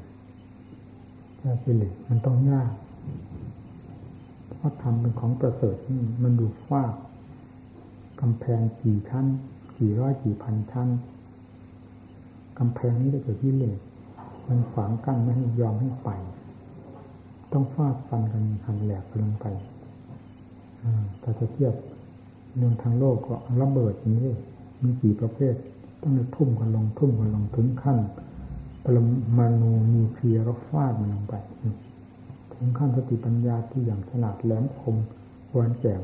[1.40, 2.72] ถ้าเป็นเลยมันต้องยาก
[4.56, 6.82] เพราะทำเป็นของประเสริฐนี่มันดูฟ้า
[8.20, 9.26] กำแพงกี่ชั้น
[9.76, 10.88] กี่ร้อยกี่พันชั้น
[12.62, 13.76] กำแพงนี้ได้เกิดที่เลย
[14.48, 16.10] มันขวางกั้นไม่ให้ยอมให้ไป
[17.52, 19.46] ต้องฟาดฟันกันหันแหลกลงไป
[21.22, 21.74] ถ้าจะเทียบ
[22.56, 24.26] เรื่องทางโลกก็ระเบิดนี้
[24.82, 25.54] มีกี่ประเภท
[26.02, 27.98] ต้องทุ่มกันลงทุ่มกันลงถึงขั้น
[28.84, 28.96] ปร
[29.38, 31.34] มาณูมีเพียร์ฟาดมันลงไป
[32.52, 34.96] ถึงขั้นสติปัญญาที่อย่างฉลาดแหลมคม
[35.50, 35.94] ควรแก่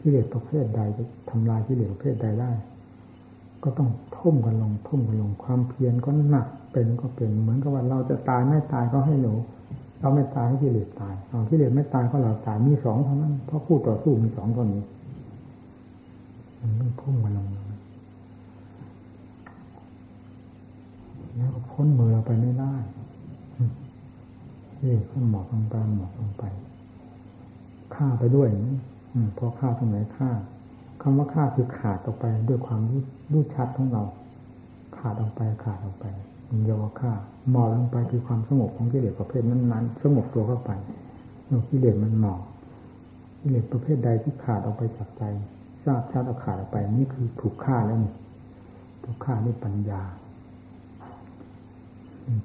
[0.00, 2.50] กิเลสประเภทใดจะทำลายกิเลสประเภทใดได้
[3.64, 9.34] ก็ต้องทุ่มกันลงทุ่มกันลงความเพียรก็หนักเป็นก็เป็นเหมือนกับว่าเราจะตายไม่ตายก็ให้หนู
[10.00, 14.82] เราไม่ตายให้กิเลสตายเอากิเลสไม่ตายก็เราตายมีสองเท่านั้นเพราะคู่ต่อสู้มีสองเท่านี้
[16.60, 17.46] มันต้องพุ่งมาลง
[21.36, 22.74] แล้วก็พ้นมือเราไปไม่ได้
[24.78, 26.44] เอ๊ะก็หมอกลงไปหมอกลงไป
[27.94, 28.48] ฆ่าไปด้วย
[29.36, 30.30] พอฆ่าตรงไหนฆ่า
[31.02, 34.02] คำว่าฆ่าคือขาดออกไปด้วยความรู้ รู้ชัดของเรา
[34.96, 36.06] ขาดออกไปขาดออกไป
[36.48, 37.12] มันเยาวฆ่า
[37.50, 40.70] หมอลงไปคือความสงบของกิเลสประเภทนั้นๆสงบตัวเข้าไป
[41.46, 42.40] เมื่อกิเลสมันหมอก
[43.40, 45.22] กิเลสประเภทใดที่ขาดออกไปจากใจ
[45.84, 48.14] ทราบชัดเอาขาดออกไป นี่คือถูกฆ่าแล้วนี่
[49.04, 50.02] ถูกฆ่าด้วยปัญญา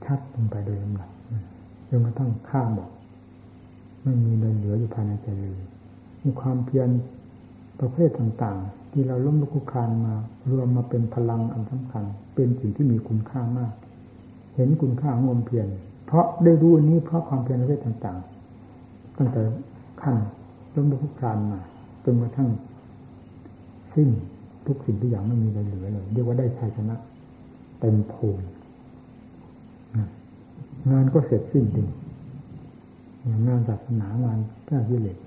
[0.05, 1.09] ชัดลงไปโดยลำดับ
[1.89, 2.89] จนกระทั่งข้าหมบอก
[4.03, 5.61] ไม่มีเลยเหลืออยู่ภายในใจเลย
[6.23, 6.89] มีความเพียร
[7.79, 10.13] ประเภทต่างๆ ที่เราล้มลุกคุกคานมา
[10.51, 12.03] รวมมาเป็นพลังอันสำคัญ
[12.35, 13.73] เป็นสิ่งที่มีคุณค่ามาก
[14.55, 15.67] เห็นคุณค่างมเพียร
[16.05, 19.41] เพราะได้รู้อันนี้เพราะความเพียรประเภทต่างๆ ตั้งแต่
[20.01, 20.15] ขั้น
[20.73, 21.59] ล้มลุกคุกคานมา
[22.03, 22.49] จนกระทั่ง
[23.95, 24.09] สิ้น
[24.67, 26.95] ทุกสิ่งทุกอย่างไม่มีอะไรเหลือเลยเรียกว่าได้ชัยชนะ
[27.79, 28.45] เต็มภูมิ
[30.91, 31.85] งานก็เสร็จสิ้นดี
[33.47, 35.17] งานศาสนางานแก้กิเลส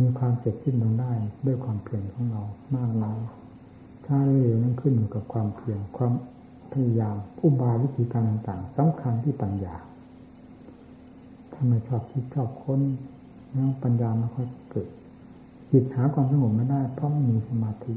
[0.00, 1.12] มีความเสร็จสิ้นลงได้
[1.46, 2.42] ด้วยความเพียรของเรา
[2.76, 3.20] มากน้อย
[4.06, 6.12] ถ้าเร็วนั้นขึ้นอยู่กับความเพียรความ
[6.72, 9.74] พยายามอุบายวิธีการต่างๆสำคัญที่ปัญญา
[11.52, 12.80] ถ้าไม่ชอบคิดชอบค้น
[13.52, 14.88] แล้วปัญญาไม่ค่อยเกิด
[15.72, 17.94] จิตหาความสงบไม่ได้เพราะไม่มีสมาธิ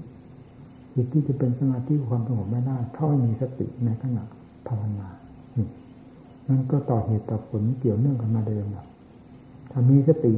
[0.94, 4.24] จิตที่จะเป็นสมาธิความสงบไม่ได้เพราะไม่มีสติในขณะ
[4.68, 5.08] ภาวนา
[6.48, 8.66] นั่นก็ต่อเหตุต่อผลเกี่ยวเนื่องกันมาเดิม
[9.72, 10.34] ถ้ามีสติ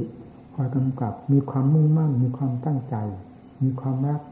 [0.54, 2.96] คอยกำกับ มีความมุ่งมั่น มีความตั้งใจ
[3.62, 4.22] มีความรัก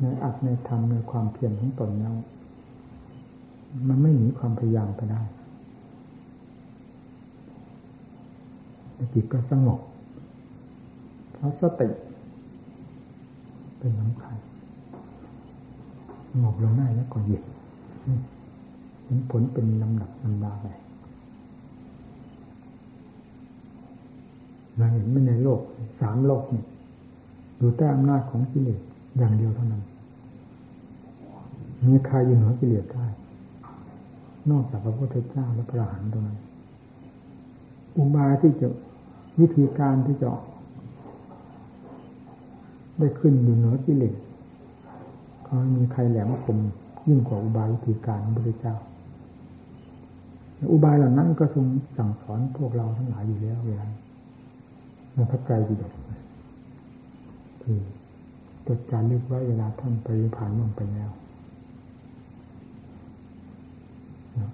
[0.00, 2.14] ในอัตในธรรมในความเพียรของตนแล้ว
[3.88, 5.20] มันไม่หนีความพยายามไปได้
[9.14, 9.80] จิตก็สงบ
[11.32, 11.88] เพราะสติ
[13.78, 14.36] เป็นสำคัญ
[16.30, 17.42] สงบลงได้แล้วก็หยุด
[19.04, 20.66] เห็นผลเป็นลำดับลำดาไป
[24.80, 25.60] เราเห็นไม่ในโลก
[26.00, 26.64] สามโลกนี่
[27.58, 28.80] อยู่ใต้อำนาจของกิเลส
[29.18, 29.82] อย่างเดียวเท่านั้น
[31.86, 33.06] มีใครอยู่เหนือกิเลสได้
[34.50, 36.38] นอกจากพระพุทธเจ้าและพระอรหันต์ตรงนั้น
[37.96, 38.68] อุบายที่จะ
[39.40, 40.30] วิธีการที่จะ
[42.98, 44.14] ได้ขึ้นอยู่เหนือกิเลส
[45.46, 46.58] ก็มีใครแหลมคม
[47.08, 48.76] ยิ่งกว่าอุบายวิธีการพระพุทธเจ้า
[50.72, 51.66] อุบายเหล่านั้นก็ทรง
[51.96, 53.86] สั่งสอนพวกเราทั้งหลายอยู่แล้วเวลา
[55.14, 55.92] ในพระไตรปิฎก
[57.62, 57.80] คือ
[58.66, 61.10] จดจารึกไว้เวลาท่านไปผ่านลงไปแล้ว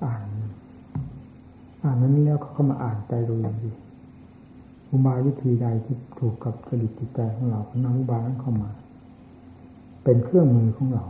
[0.04, 0.22] อ่าน
[1.82, 3.70] อ่านนั้นแล้วเขาก็มาอ่านใจดูอย่างดี
[4.90, 8.70] อุบายวิธีใดที่ถูกกับจริตจิตใจของเรานำอุบายนั้นเข้ามา
[10.04, 11.04] เป็นเครื่องมือของเรา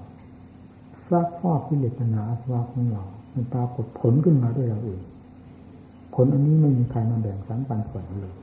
[1.11, 5.01] ซักฟอกที่เลสนาสวาของเรา มันปรากฏผลขึ้นมาด้วยเราเอง
[6.15, 8.35] ผลอันนี้ไม่มีใครมาแบ่งสรรปันส่วนเลย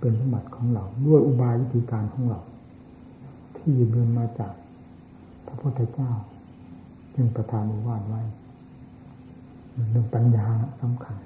[0.00, 2.40] เป็นสมบัติของเรา ด้วยอุบายวิธีการของเรา
[3.56, 4.52] ที่ยืมเงินมาจาก
[5.46, 6.12] พระพุทธเจ้า
[7.14, 8.22] จึงประทานอุวาทไว้
[9.90, 10.46] เรื่องปัญญา
[10.80, 11.16] สำคัญ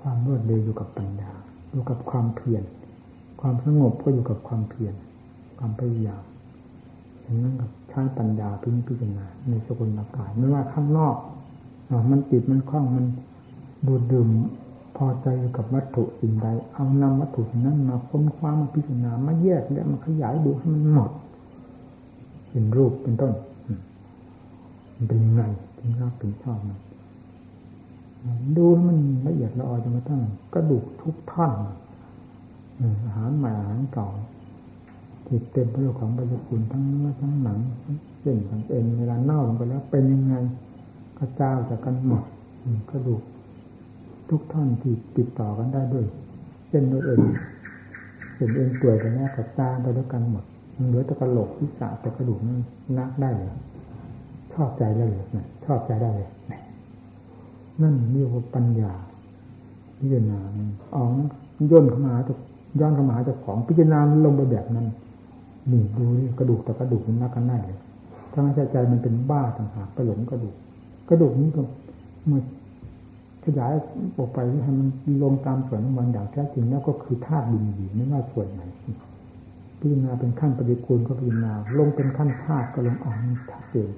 [0.00, 1.30] ความรวดเร็วอยู่กับปัญญา
[1.70, 2.62] อยู่กับความเพียร
[3.40, 4.94] ความสงบก็อยู่กับความเพียร
[5.58, 6.24] ความพยายาม
[7.20, 11.16] อย่างนั้นกับใช้ปัญญาพิจารณาในสกุลอากาศไม่ว่าข้างนอก
[12.10, 13.06] มันติดมันคล้องมัน
[13.86, 14.28] ดูดดื่ม
[14.96, 21.10] พอใจกับวัตถุสิ่งใด เอานำวัตถุนั้นมาค้นคว้ามาพิจารณามาแยกแล้วมาขยายดูให้มันหมด
[22.50, 23.32] เป็นรูปเป็นต้น
[24.94, 25.42] มันเป็นยังไง
[25.78, 26.78] ถึงรักถึงชอบมัน
[28.56, 30.22] ดูให้มันละเอียดละออจนกระทั่ง
[30.54, 31.52] กระดูกทุกท่อน
[33.04, 34.08] อาหารใหม่อาหารเก่า
[35.26, 37.58] ที่เต็มไปด้วยของบริคุณทั้งเนื้อทั้งหนัง
[38.20, 40.34] เส้นทั้งเอ็นเวลาเน่าลงไปแล้วเป็นยังไง
[41.18, 42.22] กระจายจากกันหมด
[42.90, 43.22] กระดูก
[44.30, 46.06] ทุกท่อนที่ติดต่อกันได้ด้วย
[46.68, 47.20] เส้นด้วยเอ็น
[48.34, 50.44] เส้นเอ็นเปื่อยไปแล้วกระจาไปด้วยกันหมด
[50.88, 52.60] เหลือแต่กระโหลกที่สะแต่กระดูกนั้น
[52.98, 53.52] นักได้เลย
[54.52, 56.30] ชอบใจได้เลยนะชอบใจได้เลย
[57.82, 58.92] นั่นเรียกว่าปัญญา
[59.98, 60.38] พิจารณา
[60.94, 61.02] อ๋อ
[61.70, 62.34] ย่นเข้ามาจะ
[62.80, 64.86] ย้อนเข้ามาจะของพิจารณาลงไปแบบนั้น
[65.72, 66.04] นี่ดู
[66.38, 67.78] กระดูกแต่กระดูกมันนักกันได้เลย
[68.32, 70.54] ถ้าไม่ใช่ใจมันเป็นบ้าต่างหากไปหลงกระดูก
[71.08, 71.62] กระดูกนี้ก็
[72.26, 72.40] เมื่อ
[73.44, 73.72] ขยาย
[74.16, 74.88] ออกไปให้มัน
[75.22, 78.62] ลงตามส่วนของมันอย่างแท้จริงแล้วก็คือธาตุดินดีไม่ว่าส่วนไหน
[79.78, 83.18] พิจารณาเป็นขั้นปฏิกูลก็พิจารณาลงเป็นขั้นธาตุก็ลงอ่อน
[83.50, 83.90] ชัดเจน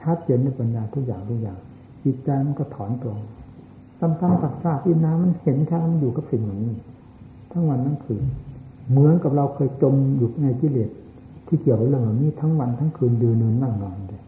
[0.00, 1.58] ชัดเจนในปัญญาทุกอย่างทุกอย่าง
[2.04, 3.14] จิตใจมันก็ถอนตัว
[3.98, 6.74] ซ้ำๆซักๆพิจารณามันเห็นแค่มันอยู่กับสิ่งนี้
[7.52, 8.24] ทั้งวันทั้งคืน
[8.90, 10.90] เหมือนกับเราเคยจมอยู่ในกิเลส
[11.46, 14.22] ที่เกี่ยวกับเรื่องเหล่านี้ทั้งวันทั้งคืนดืนเนินนั่งนอนเลย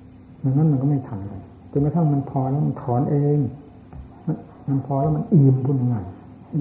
[0.45, 3.39] ดังนั้นมันก็ไม่ทันเลยจนกระทั่งมันพอแล้วมันถอนเอง
[4.69, 6.07] มันพอแล้วมันอิ่มพูดง่าย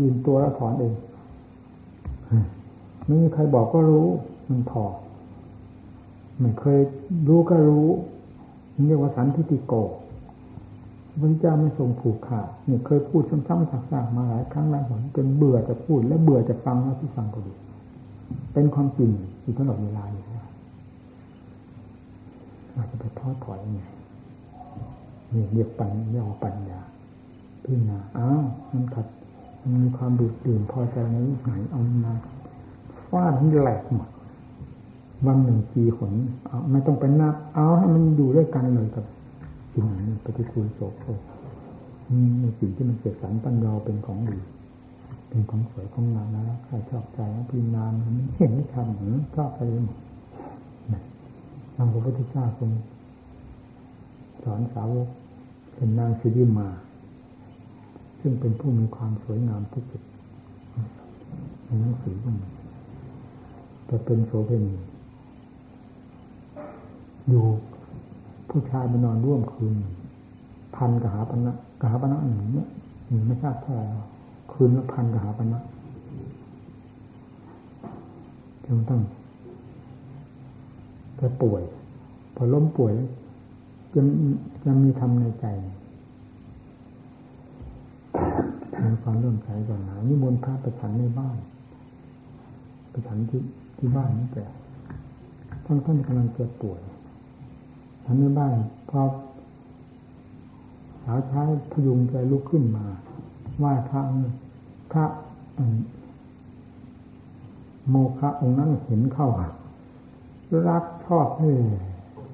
[0.01, 0.93] อิ่มตัวแล้วถอนเอง
[3.05, 4.07] ไม่มีใครบอกก็รู้
[4.49, 4.83] มันพอ
[6.39, 6.79] ไม่เคย
[7.27, 7.87] รู้ก็รู้
[8.75, 9.73] นี่เรียกว่าสันทิติโก
[11.21, 17.53] พระเจ้าไม่ทรงผูกขาดเนี่ยเคยพูดซ้ำๆซักๆมาหลายครั้งหลายหนจนเบื่อจะพูด และเบื่อจะฟังแล้วที่ฟังก็ดี
[18.53, 20.45] เป็นความจริงอยู่ตลอดเวลาอยู่แล้ว
[22.73, 23.81] เราจะไปทอดถอยไง
[25.33, 26.79] นี่เรียกปัญญาปัญญา
[27.67, 29.07] พิจารณาอ้าวมันขัด
[29.61, 32.13] มันมีความดูดดื่มพอใจในไหนเอามา
[33.09, 34.09] ฟาดให้แหลกหมด
[35.25, 36.13] วันหนึ่งปีขน
[36.47, 39.05] เอาไม่ต้องไปนับเอาให้มันอยู่ด้วยกันเลยกับ
[39.71, 41.09] สิ่งนี้ปฏิคูลโสโคร
[42.41, 44.39] มีสิ่งที่มันเกิดสารปัญญาเป็นของดี
[45.29, 49.97] เป็นของสวยของงามนะใครชอบใจพินามมันเห็นไม่ทำหรือชอบไปหมด
[51.75, 52.71] ทางพระพุทธเจ้าทรง
[54.43, 55.07] สอนสาวก
[55.75, 56.67] เป็นนางสิริมา
[58.29, 60.01] ซึ่งเป็นผู้มีความสวยงามที่สุด
[61.65, 62.47] ในหนังสือก็มี
[63.85, 64.75] แต่เป็นโสเภณี
[67.29, 67.45] อยู่
[68.49, 69.75] ผู้ชายมานอนร่วมคืน
[70.75, 72.69] พันกหาปณะกหาปณะหนึ่งเนี่ย
[73.09, 73.85] หนึ่งไม่ทราบเท่าไหร่
[74.51, 75.59] คืนละพันกหาปณะ
[78.65, 79.01] จนต้อง
[81.17, 81.63] แกป่วย
[82.35, 82.93] พอล้มป่วย
[83.95, 84.07] ยัง
[84.67, 85.47] ยังมีทำในใจ
[88.91, 91.37] มีความเริ่มใจก่อนหนานี่มนพระไปฉันในบ้าน
[92.89, 93.41] ไปฉันที่
[93.77, 94.45] ที่บ้านนี่แต่
[95.65, 96.81] ท่านท่านกำลังเจ็บป่วย
[98.05, 98.53] ฉันในบ้าน
[98.89, 99.01] พอ
[101.03, 102.85] สาวใช้พยุงใจลุกขึ้นมา
[103.57, 104.01] ไหว้พระ
[104.91, 105.05] พระ
[107.89, 111.49] โมฆะองค์นั้นเห็นเข้ารักชอบให้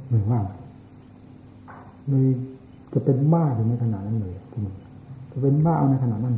[0.05, 0.41] เหมือนว่า
[2.09, 2.27] เลย
[2.93, 4.63] จะเป็นบ้าอยู่ในขณะนั้นเลยจริง
[5.33, 6.37] จะเป็นบ้าในขณะนั้น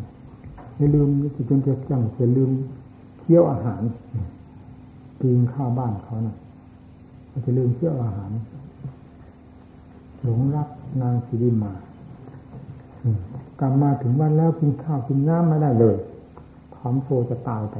[0.78, 2.52] ไม่ลืมจิตจนเจ็บจังจะลืม
[3.20, 3.82] เที่ยวอาหาร
[5.20, 6.36] ปีนข้าวบ้านเขานะ่ะ
[7.46, 8.32] จะลืมเที่ยวอาหาร
[10.22, 10.70] หลงรัก
[11.02, 11.74] นางสิริมา
[13.60, 15.96] กลับมาถึงวันแล้วกินข้าวกินน้ำไม่ได้เลย
[16.76, 17.76] ถามโฟจะตายไป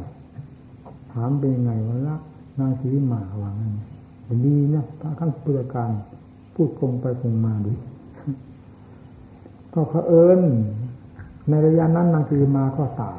[1.12, 2.22] ถามเป็นยังไงวะรัก
[2.60, 3.74] นางสิริมาว่างั้น
[4.46, 5.92] ดีนะพระขั้นเปลือการ
[6.56, 7.74] พูดคงไปคงมาดิ
[9.74, 10.40] ก็เผอิญ
[11.50, 13.18] ในระยะนั้นนางสิริมาก็ตาย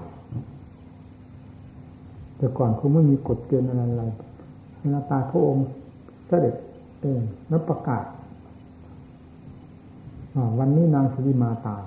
[2.36, 4.04] แต่ก่อนคงไม่มีกฎเกณฑ์อะไรอะไร
[4.78, 5.66] เวลาตาพระองค์
[6.26, 6.54] เสด็จ
[7.00, 8.04] เองแล้วประกาศ
[10.58, 11.82] วันนี้นางสุริมาตาย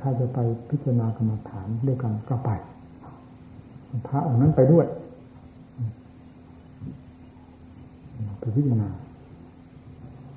[0.00, 2.50] ถ้าจะไปพิจารณากรรมฐานด้วยกันก็ไป
[4.08, 4.86] พระองค์นั้นไปด้วย
[8.38, 8.88] ไปพิจารณา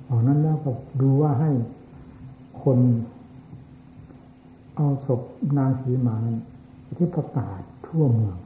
[0.08, 0.70] ออกนั้นแล้วก็
[1.00, 1.50] ดูว่าให้
[2.62, 2.78] คน
[4.78, 5.20] เอาศพ
[5.58, 6.14] นางสีมา
[6.98, 8.36] ที่ประกาศทั่วเมือง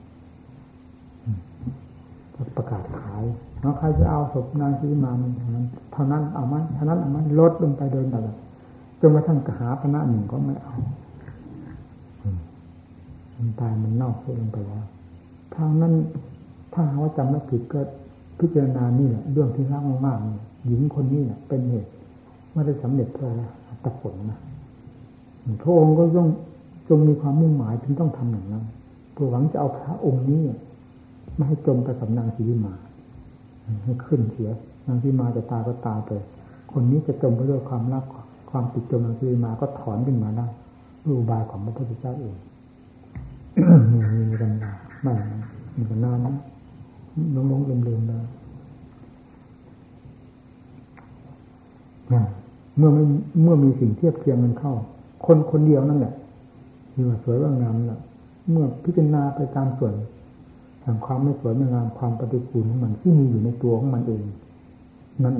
[2.57, 3.23] ประกาศขาย
[3.61, 8.37] แล้วใครจะเอาศพนางสีมามันเท่านั้นเท่านั้นเอาไหมเท่านั้นเอาไหมลดลงไปเดินแบบ
[9.01, 10.75] จนกระทั่งหาพระหนึ่งก็ไม่เอา
[13.37, 14.85] มันตายมันนอกลงไปแล้ว
[15.55, 15.93] ทางนั้น
[16.73, 17.81] ถ้าว่าจำไม่ผิดก็
[18.39, 21.91] พิจารณานี่แหละเรื่องที่รักมากๆหญิงคนนี้เนี่ยเป็นเหตุ
[22.53, 23.29] ไม่ได้สำเร็จเพื่อ
[23.85, 24.39] ตะผลนะ
[25.63, 26.29] พระองค์ก็ต้อง
[26.89, 28.65] จงมีความมุ่งหมายถึงต้องทำอย่างนั้น
[29.13, 30.41] เพื่อหวังจะเอาพระองค์นี้
[31.35, 32.75] ไม่ให้จมไปกับนางสีมา
[33.85, 34.51] ให้ขึ้นเสีย
[34.87, 36.11] นางสีมาจะตายก็ตายไป
[36.73, 38.05] คนนี้จะจมไปด้วยความรัก
[38.51, 40.47] ความติดจมนางสีมาก็ถอนขึ้นมาได้
[41.09, 42.37] รูบายของพระพุทธเจ้าเอง
[43.93, 43.99] มี
[44.31, 45.15] มีกันดาไม่
[45.77, 46.35] มีกันนานนะ
[47.35, 48.25] ลงลงลืมลืมๆแล้ว
[52.77, 53.03] เมื่อไม่
[53.43, 54.75] เมื่อมีสิ่งเทียบเทียงกันเข้า
[55.27, 56.15] คนคนเดียวนั่นแหละ
[56.93, 58.01] ที่ว่าสวยว่างามน่ะ
[58.51, 59.95] เมื่อพิจารณาไปตามส่วน
[60.83, 64.23] แห่งความไม่สวยไม่งามความปฏิกูลของมันที่มีอยู่ในตัวของมันเอง
[65.25, 65.35] นั่น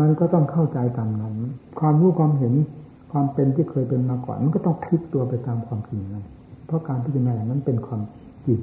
[0.00, 1.34] มันก็ต้องเข้าใจตามนั้น
[1.80, 2.54] ความรู้ความเห็น
[3.12, 6.24] ความเป็นที่เคยเป็นมาก่อนมันก็ต้องพลิกตัวไปตามความจริงนั้น
[6.66, 8.00] เพราะการพิจารณาอย่างนั้นเป็นความ
[8.46, 8.60] จริง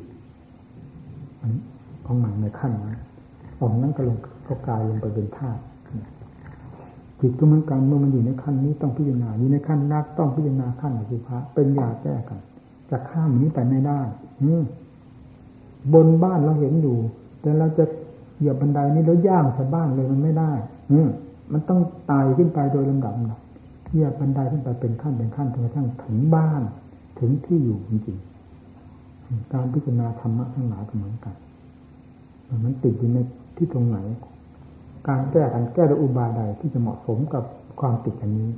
[2.06, 3.00] ของมันในขั้นนั้น
[3.60, 5.62] ออกนั้นก็ลงเข้ากายลงไปเป็นธาตุ
[7.22, 12.40] จิตก็เหมือนกันเมื่อมันอยู่ในขั้นนี้ต้องพิจารณาอยู่ในขั้นนักต้องพิจารณาขั้นอสุภะเป็นยาแก้กัน
[12.90, 14.00] จะข้ามนี้ไปไม่ได้
[14.42, 14.52] อื
[15.94, 16.98] บนบ้านเราเห็นอยู่
[17.42, 17.86] แต่เราจะ
[18.38, 20.52] เหยียบบันไดนี้แล้วย่างชาวบ้านเลยมันไม่ได้
[20.92, 21.00] อื
[21.52, 23.40] มันต้องไต่ขึ้นไปโดยลำดับนะ
[23.92, 26.62] เหยียบบันไดขึ้นไปเป็นขั้นเป็นขั้นจนกระทั่งถึงบ้าน
[27.20, 31.36] ถึงที่อยู่จริงๆการพิจารณาธรรมะทั้งหลายเหมือนกัน
[32.64, 33.20] มันติดอยู่ใน
[33.58, 33.98] ที่ตรงไหน
[35.08, 37.44] การแก้การแก้โดยอุบายใดที่จะเหมาะสมกับ
[37.80, 38.50] ความติดอันนี้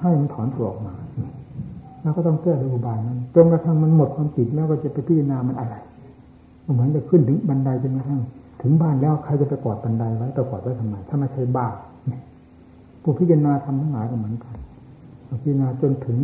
[0.00, 0.94] ให้มันถอนตัวออกมา
[2.02, 5.74] แล้วก็ต้องแก้โดยอุบายนั้นจนกระทั่งมันหมดความติดแล้วก็จะไปพิจารณามันอะไร
[6.72, 8.20] เหมือนจะขึ้นถึงบันไดจนกระทั่ง
[8.62, 11.66] ถึงบ้านแล้วใครจะไปกอดบันไดไว้ไปกอดไว้ทำไมถ้าไม่ใช่บ้า
[13.02, 14.56] ผู้พิจารณาทำทั้งหลายก็เหมือนกัน
[15.42, 16.18] พิจารณาจนถึง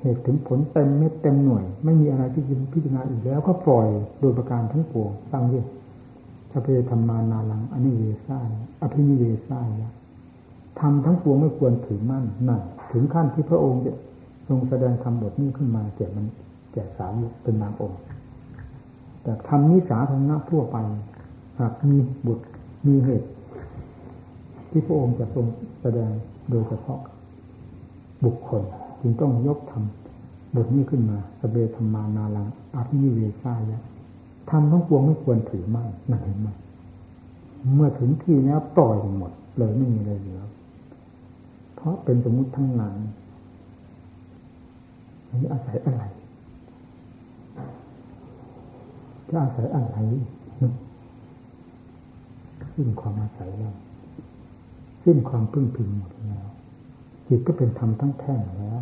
[0.00, 3.88] เหตุถึงผลเต็มเม็ดเต็มหน่วย ไม่มีอะไรที่จะพิจารณาอีกแล้ว ก็ปล่อย
[4.20, 8.38] โดยประการทั้งปวงตั้งเรื่องพระเพธรรมานาลังอันนี้เวซ่า
[8.82, 9.60] อภินิเวซ่า
[10.80, 12.60] ทำทั้งปวงไม่ควรถือมั่นนั่น
[12.92, 13.92] ถึงขั้นที่พระองค์จะ
[14.48, 16.26] ทรงแสดงคำบทนี้ขึ้นมาเกี่ยมัน
[16.72, 17.10] แก่สาว
[17.42, 18.00] เป็นนางองค์
[19.22, 20.76] แต่ทำนิสาธารณะทั่วไป
[21.58, 22.44] หากมีบุตร
[22.86, 23.28] มีเหตุ
[24.70, 25.46] ที่พระองค์จะทรง
[25.82, 26.10] แสดง
[26.50, 27.00] โดยเฉพาะ
[28.24, 28.62] บุคคล
[29.00, 33.82] จึงต้องยกทำบทนี้ขึ้นมาสเบธรรมานาลังอภินิเวซ่ายะ
[34.50, 36.48] ทำทั้งปวงไม่ควรถือมั่นนั่นเห็นไหม
[37.74, 40.42] เมื่อถึงที่แล้วปล่อยหมดเลยไม่มีอะไรเหลือ
[41.74, 42.96] เพราะเป็นสมมุติทั้งนั้น
[45.28, 46.02] อันนี้อาศัยอะไร
[49.28, 49.96] จะอาศัยอะไร
[52.74, 53.74] สิ้นความอาศัยแล้ว
[55.04, 56.46] สิ้นความพึ่งพิงหมดแล้ว
[57.28, 58.80] จิตก็เป็นธรรมทั้งแท่งแล้ว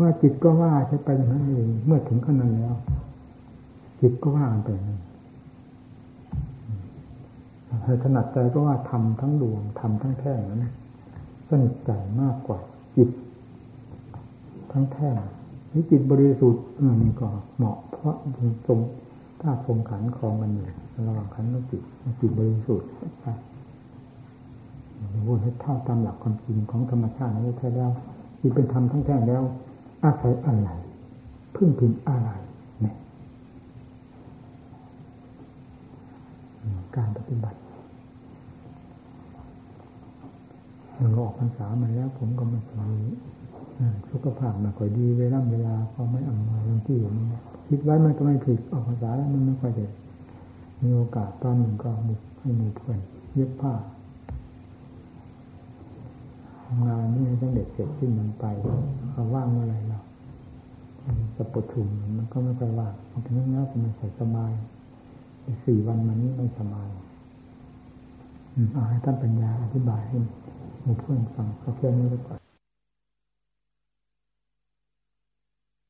[0.00, 2.74] ว่าจิตก็ว่าใช่ไปอย่างนั้นเองเมื่อถึงขนาดแล้ว
[4.00, 5.00] จิตก็ว่าไปนั้น
[7.84, 10.66] ให้ถนัดใจก็ว่าทำทั้งดวงทำทั้งแท่งนั้น
[11.48, 12.58] สนิทใจมากกว่า
[12.96, 13.10] จิต
[14.72, 15.16] ทั้งแท่ง
[15.72, 16.64] นี่จิตบริสุทธิ์
[17.02, 18.16] นี่ก็เหมาะเพราะ
[18.66, 18.78] ทรง
[19.40, 20.66] ถ้าทรงขันคลองกันอยู่
[21.08, 21.82] ระหว่างขันกับจิต
[22.20, 22.88] จิตบริสุทธิ์
[23.20, 23.32] ใช่
[25.26, 27.90] พูดให้เท่าตามหลักความจริงของธรรมชาตินี้แท้แล้ว
[28.40, 29.42] จิตเป็นธรรมทั้งแท่งแล้ว
[30.04, 30.70] อาศัยอะไร
[31.54, 32.30] พึ่งพิงอะไร
[32.80, 32.96] เนี่ย
[36.96, 37.58] การปฏิบัติ
[41.00, 42.92] มันออกพรรษามาแล้วผมก็ไม่ค่อย
[44.10, 47.26] สุขภาพไม่ค่อยดีเวลาเวลาก็ไม่อำนวยบางที่มัน
[47.68, 49.90] คิดไว้มันก็ไม่ผิดออกภาษาแล้วมันไม่ค่อยเด็ด
[50.82, 53.00] มีโอกาสตอนหนึ่งก็มุกให้มูเพื่อน
[53.34, 53.74] เย็บผ้า
[56.86, 58.44] งานนี้ต้องเด็กเสร็จสิ้นมันไป
[59.12, 60.00] เขาว่างเมื่อไรเรา
[61.36, 61.86] จะประชุม
[62.16, 62.92] มันก็ไม่ค่อยว่าง
[63.24, 64.52] ถึงนั้นแล้วมันใส่สบาย
[65.64, 66.88] สี่วันมานี้ไม่สบาย
[68.74, 70.16] อาให้ท่านปัญญาอธิบายให้
[70.82, 72.45] หมู่เพื่อนฟังเขาเพื่อนนี้ไว้ก่อน